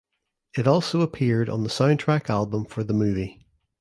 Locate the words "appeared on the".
1.01-1.69